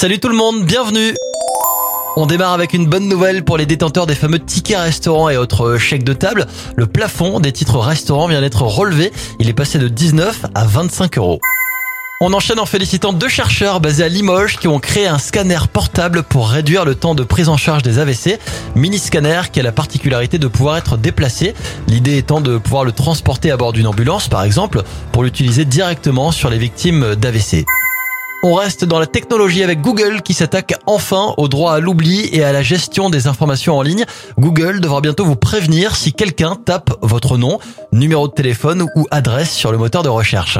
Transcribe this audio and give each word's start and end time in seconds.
Salut 0.00 0.18
tout 0.18 0.30
le 0.30 0.34
monde, 0.34 0.64
bienvenue 0.64 1.14
on 2.16 2.24
démarre 2.24 2.54
avec 2.54 2.72
une 2.72 2.86
bonne 2.86 3.06
nouvelle 3.06 3.44
pour 3.44 3.58
les 3.58 3.66
détenteurs 3.66 4.06
des 4.06 4.14
fameux 4.14 4.38
tickets 4.38 4.78
restaurants 4.78 5.28
et 5.28 5.36
autres 5.36 5.76
chèques 5.76 6.04
de 6.04 6.14
table. 6.14 6.46
Le 6.74 6.86
plafond 6.86 7.38
des 7.38 7.52
titres 7.52 7.78
restaurants 7.78 8.26
vient 8.26 8.40
d'être 8.40 8.62
relevé. 8.62 9.12
Il 9.38 9.48
est 9.50 9.54
passé 9.54 9.78
de 9.78 9.88
19 9.88 10.46
à 10.54 10.64
25 10.64 11.18
euros. 11.18 11.38
On 12.22 12.32
enchaîne 12.32 12.58
en 12.58 12.64
félicitant 12.64 13.12
deux 13.12 13.28
chercheurs 13.28 13.80
basés 13.80 14.02
à 14.02 14.08
Limoges 14.08 14.56
qui 14.56 14.68
ont 14.68 14.78
créé 14.78 15.06
un 15.06 15.18
scanner 15.18 15.60
portable 15.70 16.22
pour 16.22 16.48
réduire 16.48 16.86
le 16.86 16.94
temps 16.94 17.14
de 17.14 17.22
prise 17.22 17.50
en 17.50 17.58
charge 17.58 17.82
des 17.82 17.98
AVC. 17.98 18.38
Mini 18.74 18.98
scanner 18.98 19.42
qui 19.52 19.60
a 19.60 19.62
la 19.62 19.72
particularité 19.72 20.38
de 20.38 20.48
pouvoir 20.48 20.78
être 20.78 20.96
déplacé. 20.96 21.54
L'idée 21.88 22.16
étant 22.16 22.40
de 22.40 22.56
pouvoir 22.56 22.84
le 22.84 22.92
transporter 22.92 23.50
à 23.50 23.58
bord 23.58 23.74
d'une 23.74 23.86
ambulance 23.86 24.28
par 24.28 24.44
exemple 24.44 24.82
pour 25.12 25.24
l'utiliser 25.24 25.66
directement 25.66 26.32
sur 26.32 26.48
les 26.48 26.58
victimes 26.58 27.14
d'AVC. 27.16 27.66
On 28.42 28.54
reste 28.54 28.86
dans 28.86 28.98
la 28.98 29.06
technologie 29.06 29.62
avec 29.62 29.82
Google 29.82 30.22
qui 30.22 30.32
s'attaque 30.32 30.74
enfin 30.86 31.34
au 31.36 31.46
droit 31.46 31.74
à 31.74 31.78
l'oubli 31.78 32.26
et 32.32 32.42
à 32.42 32.52
la 32.52 32.62
gestion 32.62 33.10
des 33.10 33.26
informations 33.26 33.76
en 33.76 33.82
ligne. 33.82 34.06
Google 34.38 34.80
devra 34.80 35.02
bientôt 35.02 35.26
vous 35.26 35.36
prévenir 35.36 35.94
si 35.94 36.14
quelqu'un 36.14 36.56
tape 36.56 36.90
votre 37.02 37.36
nom, 37.36 37.58
numéro 37.92 38.28
de 38.28 38.32
téléphone 38.32 38.86
ou 38.96 39.06
adresse 39.10 39.52
sur 39.52 39.72
le 39.72 39.78
moteur 39.78 40.02
de 40.02 40.08
recherche. 40.08 40.58